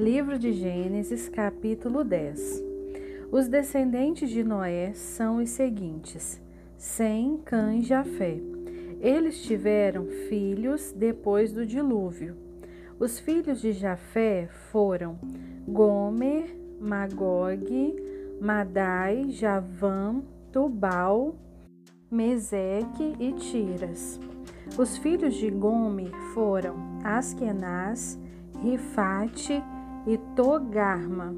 [0.00, 2.64] Livro de Gênesis, capítulo 10.
[3.30, 6.40] Os descendentes de Noé são os seguintes:
[6.74, 8.40] Sem, Cã e Jafé.
[8.98, 12.34] Eles tiveram filhos depois do dilúvio.
[12.98, 15.18] Os filhos de Jafé foram
[15.68, 17.94] Gomer, Magog,
[18.40, 21.36] Madai, Javã, Tubal,
[22.10, 24.18] Meseque e Tiras.
[24.78, 28.18] Os filhos de Gomer foram Askenaz,
[28.62, 29.62] Rifate
[30.06, 31.34] e Togarma.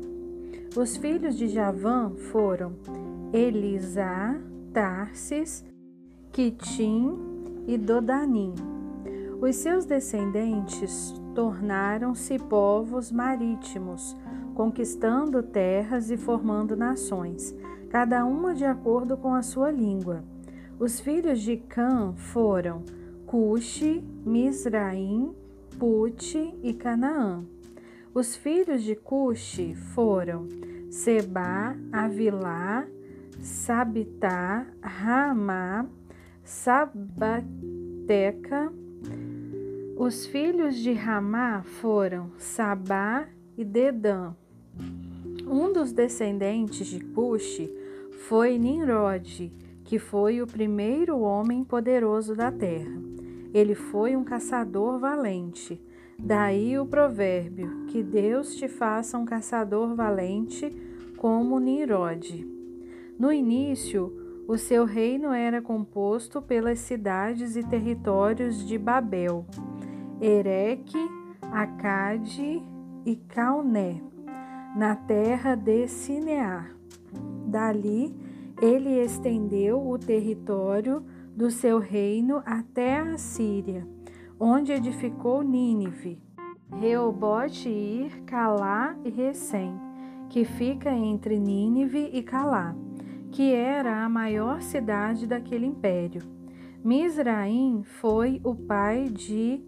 [0.77, 2.73] Os filhos de Javã foram
[3.33, 4.41] Elisá,
[4.73, 5.65] Tarsis,
[6.33, 7.19] Quitim
[7.67, 8.55] e Dodanim.
[9.41, 14.17] Os seus descendentes tornaram-se povos marítimos,
[14.55, 17.55] conquistando terras e formando nações,
[17.91, 20.23] cada uma de acordo com a sua língua.
[20.79, 22.83] Os filhos de Cã foram
[23.27, 25.35] Cuxi, Misraim,
[25.79, 27.45] Pute e Canaã.
[28.15, 30.47] Os filhos de Cuxi foram
[30.91, 32.87] Seba, Avilá,
[33.41, 35.87] Sabitá, Ramá,
[36.45, 37.51] Sabateca.
[39.97, 44.35] Os filhos de Ramá foram Sabá e Dedã.
[45.47, 47.75] Um dos descendentes de Cuxi
[48.29, 49.51] foi Nimrod,
[49.85, 52.93] que foi o primeiro homem poderoso da terra.
[53.55, 55.81] Ele foi um caçador valente.
[56.25, 60.71] Daí o provérbio: que Deus te faça um caçador valente
[61.17, 62.49] como Nirode.
[63.19, 69.45] No início, o seu reino era composto pelas cidades e territórios de Babel,
[70.21, 70.99] Ereque,
[71.51, 72.63] Acade
[73.05, 74.01] e Calné,
[74.77, 76.73] na terra de Sinear.
[77.47, 78.15] Dali,
[78.61, 83.85] ele estendeu o território do seu reino até a Síria
[84.45, 86.21] onde edificou Nínive,
[86.69, 89.73] Reobote, Ir, Calá e Recém,
[90.29, 92.75] que fica entre Nínive e Calá,
[93.31, 96.23] que era a maior cidade daquele império.
[96.83, 99.63] Misraim foi o pai de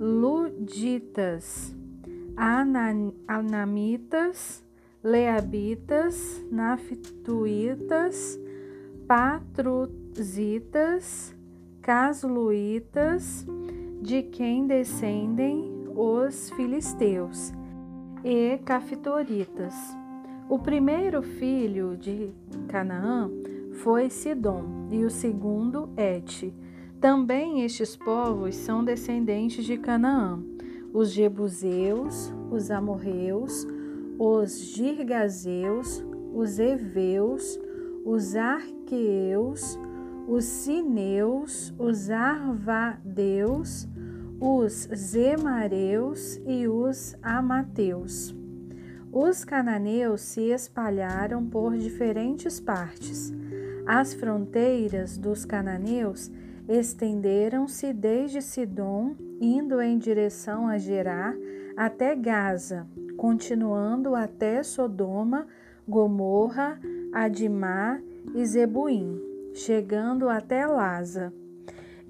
[0.00, 1.76] Luditas,
[3.26, 4.64] Anamitas,
[5.04, 8.40] Leabitas, Naftuitas,
[9.06, 9.76] Patruzitas,
[11.82, 13.46] Casluitas,
[14.00, 17.52] de quem descendem os filisteus
[18.24, 19.74] e cafitoritas.
[20.48, 22.30] O primeiro filho de
[22.68, 23.30] Canaã
[23.82, 26.52] foi Sidom e o segundo Et.
[27.00, 30.42] Também estes povos são descendentes de Canaã:
[30.92, 33.66] os Jebuseus, os Amorreus,
[34.18, 36.04] os Girgazeus,
[36.34, 37.58] os Eveus,
[38.04, 39.78] os Arqueus,
[40.28, 43.88] os Sineus, os Arvadeus,
[44.38, 48.36] os Zemareus e os Amateus.
[49.10, 53.32] Os cananeus se espalharam por diferentes partes.
[53.86, 56.30] As fronteiras dos cananeus
[56.68, 61.34] estenderam-se desde Sidom, indo em direção a Gerar,
[61.74, 65.46] até Gaza, continuando até Sodoma,
[65.88, 66.78] Gomorra,
[67.14, 67.98] Adimá
[68.34, 71.32] e Zebuim chegando até Lasa.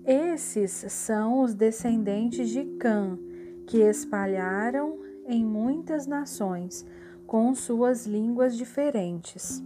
[0.05, 3.19] Esses são os descendentes de Cã,
[3.67, 6.87] que espalharam em muitas nações,
[7.27, 9.63] com suas línguas diferentes.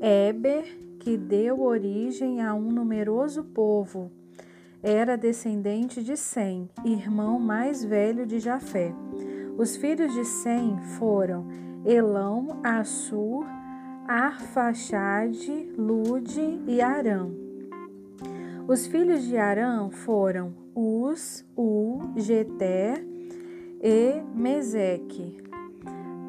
[0.00, 0.64] Eber,
[1.00, 4.10] que deu origem a um numeroso povo,
[4.82, 8.94] era descendente de Sem, irmão mais velho de Jafé.
[9.58, 11.46] Os filhos de Sem foram
[11.84, 13.46] Elão, Assur,
[14.08, 17.28] Arfaxade, Lude e Arã.
[18.68, 23.04] Os filhos de Arã foram Uz, U, Geter
[23.82, 25.42] e Meseque.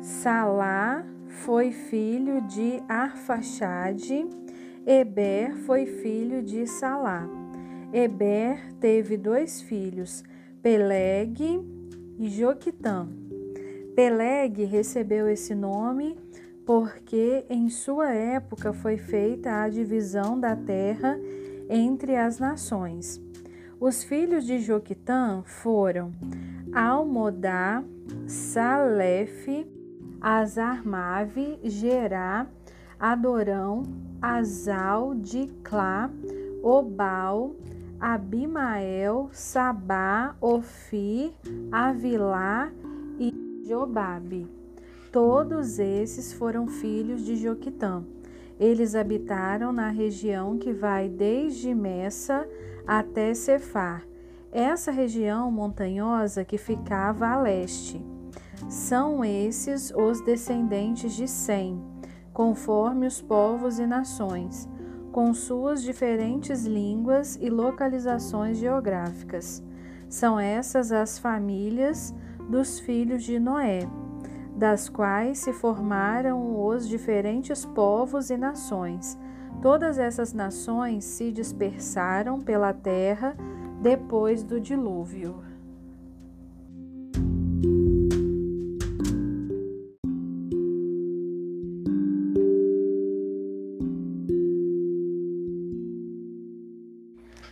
[0.02, 4.28] Salá foi filho de Arfaxade,
[4.86, 7.30] Eber foi filho de Salá.
[7.94, 10.24] Eber teve dois filhos,
[10.64, 11.62] Peleg
[12.18, 13.08] e Joquitã.
[13.96, 16.18] Peleg recebeu esse nome
[16.68, 21.18] porque em sua época foi feita a divisão da terra
[21.70, 23.22] entre as nações.
[23.80, 26.12] Os filhos de Joquitã foram
[26.74, 27.82] Almodá,
[28.28, 29.66] Salef,
[30.20, 32.46] Azarmave, Gerá,
[33.00, 33.84] Adorão,
[34.22, 36.10] Azal, Diclá,
[36.62, 37.56] Obal,
[37.98, 41.32] Abimael, Sabá, Ofir,
[41.72, 42.70] Avilá
[43.18, 44.67] e Jobabe.
[45.12, 48.04] Todos esses foram filhos de Joquitã.
[48.60, 52.48] Eles habitaram na região que vai desde Messa
[52.86, 54.06] até Cefar,
[54.52, 58.04] essa região montanhosa que ficava a leste.
[58.68, 61.82] São esses os descendentes de Sem,
[62.34, 64.68] conforme os povos e nações,
[65.12, 69.64] com suas diferentes línguas e localizações geográficas.
[70.10, 72.14] São essas as famílias
[72.50, 73.88] dos filhos de Noé,
[74.58, 79.18] das quais se formaram os diferentes povos e nações.
[79.62, 83.36] Todas essas nações se dispersaram pela terra
[83.82, 85.46] depois do dilúvio.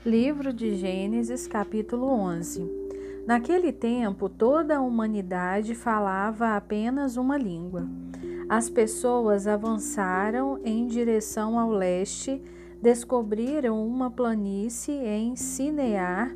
[0.04, 2.85] Livro de Gênesis, capítulo 11.
[3.25, 7.88] Naquele tempo, toda a humanidade falava apenas uma língua.
[8.48, 12.39] As pessoas avançaram em direção ao leste,
[12.80, 16.31] descobriram uma planície em Sinear,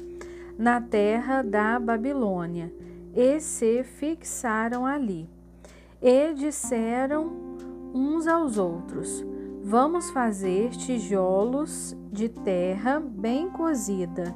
[0.57, 2.74] na terra da Babilônia,
[3.15, 5.30] e se fixaram ali.
[6.01, 7.31] E disseram
[7.94, 9.24] uns aos outros:
[9.62, 14.36] Vamos fazer tijolos de terra bem cozida.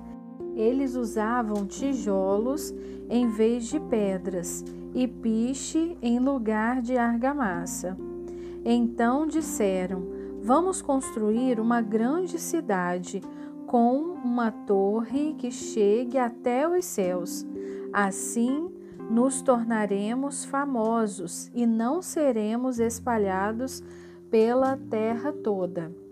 [0.56, 2.74] Eles usavam tijolos
[3.10, 4.64] em vez de pedras
[4.94, 7.98] e piche em lugar de argamassa.
[8.64, 10.08] Então disseram:
[10.42, 13.22] Vamos construir uma grande cidade
[13.66, 17.46] com uma torre que chegue até os céus.
[17.92, 18.72] Assim
[19.10, 23.84] nos tornaremos famosos e não seremos espalhados
[24.30, 26.03] pela terra toda.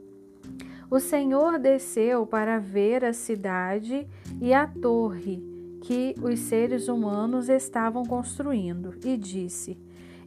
[0.91, 4.05] O Senhor desceu para ver a cidade
[4.41, 5.41] e a torre
[5.83, 9.79] que os seres humanos estavam construindo e disse: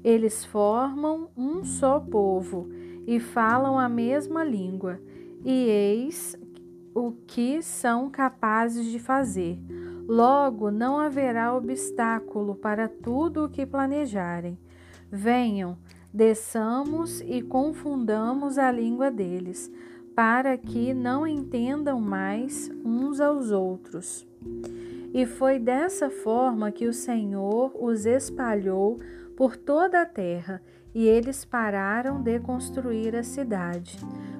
[0.03, 2.71] Eles formam um só povo
[3.07, 4.99] e falam a mesma língua,
[5.45, 6.35] e eis
[6.95, 9.61] o que são capazes de fazer.
[10.09, 14.59] Logo, não haverá obstáculo para tudo o que planejarem.
[15.13, 15.77] Venham,
[16.11, 19.71] desçamos e confundamos a língua deles,
[20.15, 24.27] para que não entendam mais uns aos outros.
[25.13, 28.99] E foi dessa forma que o Senhor os espalhou
[29.37, 30.63] por toda a terra,
[30.95, 33.99] e eles pararam de construir a cidade.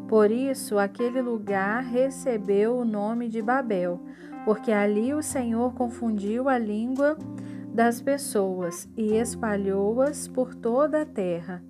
[0.09, 4.01] Por isso, aquele lugar recebeu o nome de Babel,
[4.45, 7.17] porque ali o Senhor confundiu a língua
[7.73, 11.61] das pessoas e espalhou-as por toda a terra.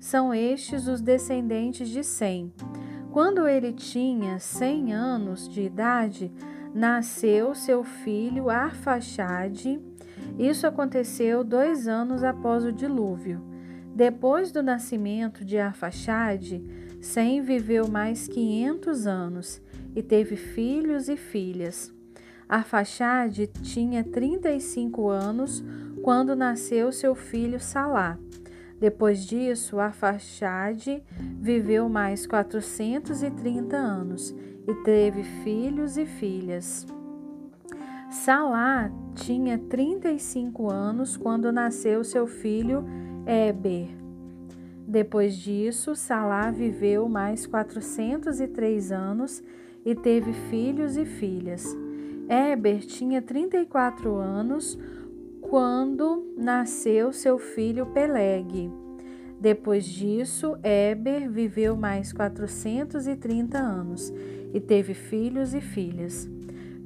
[0.00, 2.50] São estes os descendentes de Sem.
[3.12, 6.32] Quando ele tinha cem anos de idade,
[6.74, 9.78] nasceu seu filho Arfaxade.
[10.38, 13.44] Isso aconteceu dois anos após o dilúvio.
[13.94, 16.64] Depois do nascimento de Arfaxade,
[17.02, 19.60] Sem viveu mais quinhentos anos
[19.94, 21.92] e teve filhos e filhas.
[22.48, 25.62] Arfaxade tinha 35 anos
[26.00, 28.16] quando nasceu seu filho Salá.
[28.82, 31.04] Depois disso, Arfaxade
[31.40, 34.34] viveu mais 430 anos
[34.66, 36.84] e teve filhos e filhas.
[38.10, 42.84] Salá tinha 35 anos quando nasceu seu filho
[43.24, 43.86] Eber.
[44.84, 49.40] Depois disso, Salá viveu mais 403 anos
[49.86, 51.64] e teve filhos e filhas.
[52.28, 54.76] Eber tinha 34 anos
[55.52, 58.72] quando nasceu seu filho Peleg.
[59.38, 64.10] Depois disso, Eber viveu mais 430 anos
[64.54, 66.26] e teve filhos e filhas.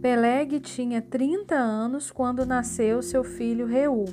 [0.03, 4.05] Peleg tinha 30 anos quando nasceu seu filho Reu.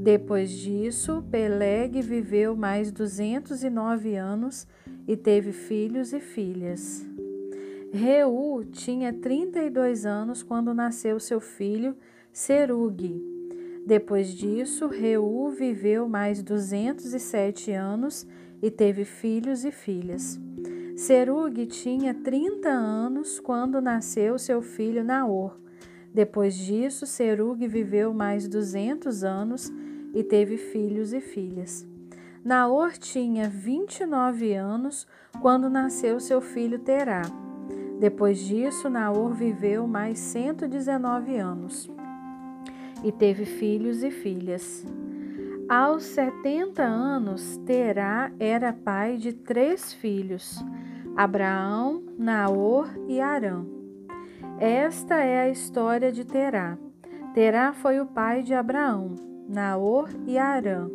[0.00, 4.64] Depois disso, Peleg viveu mais 209 anos
[5.08, 7.04] e teve filhos e filhas.
[7.92, 11.96] Reu tinha 32 anos quando nasceu seu filho
[12.32, 13.39] Serug.
[13.86, 18.26] Depois disso, Reu viveu mais 207 anos
[18.62, 20.38] e teve filhos e filhas.
[20.96, 25.58] Serug tinha 30 anos quando nasceu seu filho Naor.
[26.12, 29.72] Depois disso, Serug viveu mais 200 anos
[30.14, 31.86] e teve filhos e filhas.
[32.44, 35.06] Naor tinha 29 anos
[35.40, 37.22] quando nasceu seu filho Terá.
[37.98, 41.90] Depois disso, Naor viveu mais 119 anos
[43.02, 44.84] e teve filhos e filhas.
[45.68, 50.58] Aos 70 anos, Terá era pai de três filhos:
[51.16, 53.64] Abraão, Naor e Arã.
[54.58, 56.76] Esta é a história de Terá.
[57.34, 59.14] Terá foi o pai de Abraão,
[59.48, 60.90] Naor e Arã.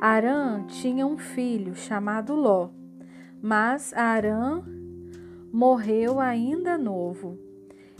[0.00, 2.68] Arã tinha um filho chamado Ló,
[3.42, 4.62] mas Arã
[5.52, 7.38] morreu ainda novo.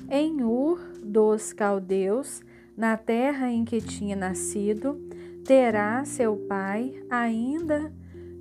[0.09, 2.43] Em Ur dos Caldeus,
[2.77, 5.01] na terra em que tinha nascido,
[5.47, 7.93] Terá, seu pai, ainda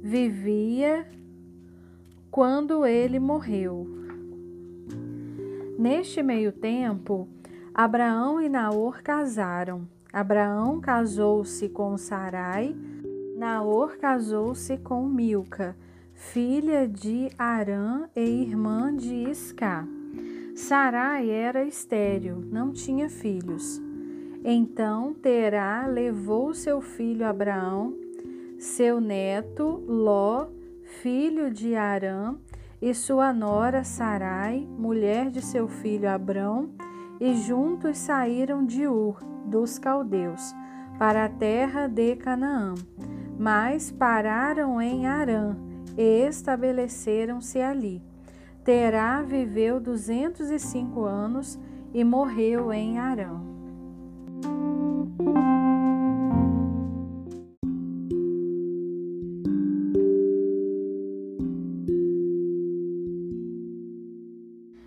[0.02, 1.08] vivia
[2.32, 3.88] quando ele morreu.
[5.78, 7.30] Neste meio tempo,
[7.72, 9.88] Abraão e Naor casaram.
[10.12, 12.76] Abraão casou-se com Sarai,
[13.38, 15.76] Naor casou-se com Milca,
[16.14, 19.88] filha de Arã e irmã de Isca.
[20.56, 23.85] Sarai era estéril, não tinha filhos.
[24.48, 27.96] Então Terá levou seu filho Abraão,
[28.60, 30.46] seu neto Ló,
[31.02, 32.36] filho de Arã,
[32.80, 36.70] e sua nora Sarai, mulher de seu filho Abrão,
[37.20, 40.54] e juntos saíram de Ur, dos caldeus,
[41.00, 42.76] para a terra de Canaã.
[43.40, 45.58] Mas pararam em Arã
[45.98, 48.00] e estabeleceram-se ali.
[48.64, 51.60] Terá viveu duzentos e cinco anos
[51.92, 53.55] e morreu em Arã.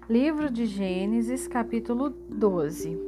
[0.08, 2.98] Livro de Gênesis, capítulo 12.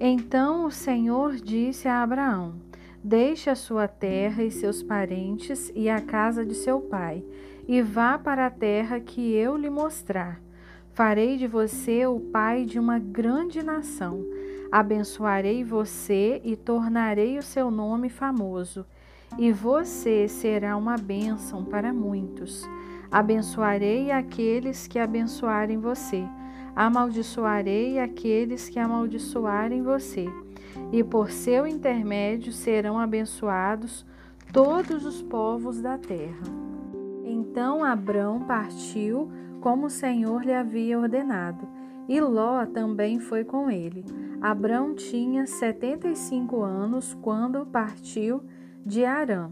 [0.00, 2.54] Então o Senhor disse a Abraão:
[3.04, 7.22] Deixe a sua terra e seus parentes e a casa de seu pai,
[7.68, 10.40] e vá para a terra que eu lhe mostrar.
[10.94, 14.24] Farei de você o pai de uma grande nação.
[14.72, 18.86] Abençoarei você e tornarei o seu nome famoso,
[19.36, 22.66] e você será uma bênção para muitos.
[23.10, 26.24] Abençoarei aqueles que abençoarem você,
[26.74, 30.26] amaldiçoarei aqueles que amaldiçoarem você,
[30.92, 34.04] e por seu intermédio serão abençoados
[34.52, 36.44] todos os povos da terra.
[37.24, 41.66] Então Abrão partiu como o Senhor lhe havia ordenado,
[42.08, 44.04] e Ló também foi com ele.
[44.40, 48.42] Abrão tinha setenta e cinco anos quando partiu
[48.84, 49.50] de Arã.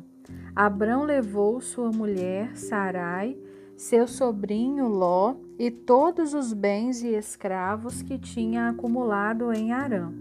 [0.55, 3.37] Abrão levou sua mulher Sarai,
[3.77, 10.13] seu sobrinho Ló e todos os bens e escravos que tinha acumulado em Arã.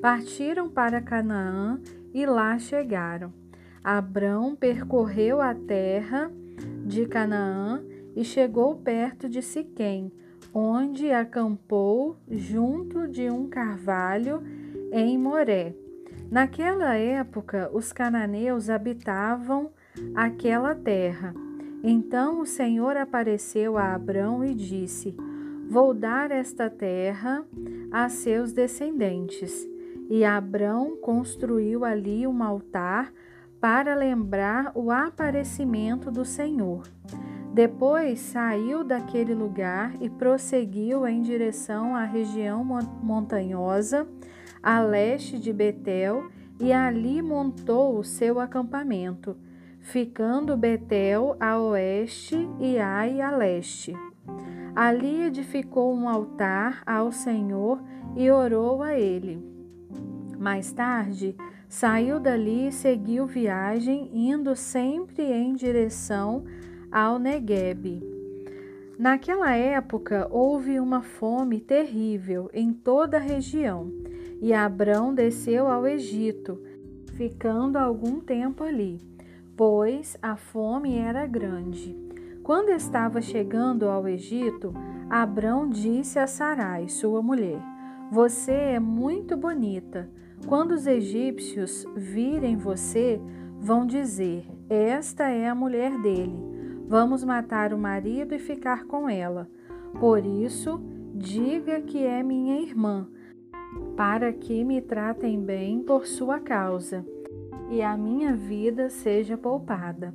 [0.00, 1.80] Partiram para Canaã
[2.12, 3.32] e lá chegaram.
[3.82, 6.30] Abrão percorreu a terra
[6.86, 7.82] de Canaã
[8.14, 10.12] e chegou perto de Siquém,
[10.52, 14.42] onde acampou junto de um carvalho
[14.92, 15.74] em Moré.
[16.30, 19.70] Naquela época, os cananeus habitavam
[20.14, 21.34] aquela terra.
[21.86, 25.14] Então o Senhor apareceu a Abrão e disse:
[25.68, 27.44] Vou dar esta terra
[27.92, 29.68] a seus descendentes.
[30.08, 33.12] E Abrão construiu ali um altar
[33.60, 36.88] para lembrar o aparecimento do Senhor.
[37.52, 44.08] Depois saiu daquele lugar e prosseguiu em direção à região montanhosa
[44.62, 49.36] a leste de Betel e ali montou o seu acampamento,
[49.84, 53.92] ficando Betel a oeste e Ai a leste.
[54.74, 57.80] Ali edificou um altar ao Senhor
[58.16, 59.38] e orou a ele.
[60.38, 61.36] Mais tarde,
[61.68, 66.44] saiu dali e seguiu viagem, indo sempre em direção
[66.90, 68.02] ao Negueb.
[68.98, 73.92] Naquela época houve uma fome terrível em toda a região,
[74.40, 76.58] e Abrão desceu ao Egito,
[77.16, 79.00] ficando algum tempo ali,
[79.56, 81.96] pois a fome era grande.
[82.42, 84.74] Quando estava chegando ao Egito,
[85.08, 87.60] Abrão disse a Sarai, sua mulher:
[88.10, 90.10] Você é muito bonita.
[90.46, 93.20] Quando os egípcios virem você,
[93.58, 96.54] vão dizer: Esta é a mulher dele
[96.86, 99.48] Vamos matar o marido e ficar com ela.
[99.98, 100.80] Por isso,
[101.14, 103.08] diga que é minha irmã,
[103.96, 107.04] para que me tratem bem por sua causa
[107.70, 110.14] e a minha vida seja poupada.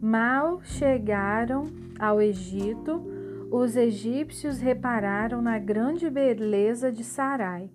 [0.00, 1.64] Mal chegaram
[1.98, 3.02] ao Egito,
[3.50, 7.70] os egípcios repararam na grande beleza de Sarai.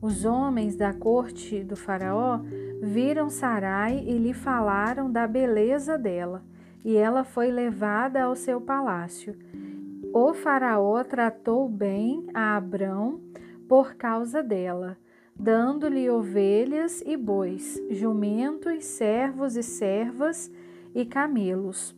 [0.00, 2.40] Os homens da corte do Faraó
[2.82, 6.42] viram Sarai e lhe falaram da beleza dela
[6.84, 9.34] e ela foi levada ao seu palácio.
[10.12, 13.20] O Faraó tratou bem a Abrão
[13.66, 14.98] por causa dela,
[15.38, 20.50] dando-lhe ovelhas e bois, jumentos, servos e servas
[20.94, 21.94] e camelos.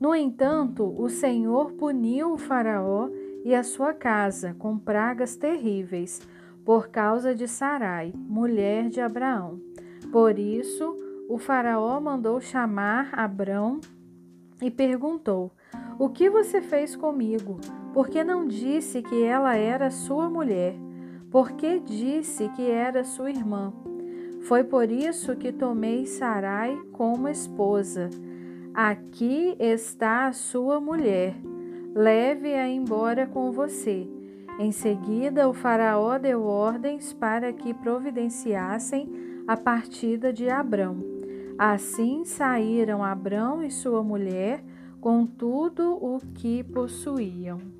[0.00, 3.10] No entanto, o Senhor puniu o Faraó
[3.44, 6.20] e a sua casa com pragas terríveis,
[6.64, 9.60] por causa de Sarai, mulher de Abraão.
[10.12, 10.96] Por isso,
[11.28, 13.80] o Faraó mandou chamar Abrão
[14.60, 15.50] e perguntou:
[15.98, 17.58] O que você fez comigo?
[17.92, 20.74] Por que não disse que ela era sua mulher?
[21.30, 23.72] Por que disse que era sua irmã?
[24.42, 28.08] Foi por isso que tomei Sarai como esposa.
[28.72, 31.34] Aqui está a sua mulher.
[31.94, 34.08] Leve-a embora com você.
[34.58, 39.08] Em seguida, o Faraó deu ordens para que providenciassem
[39.46, 40.96] a partida de Abrão.
[41.58, 44.64] Assim saíram Abrão e sua mulher
[45.00, 47.77] com tudo o que possuíam.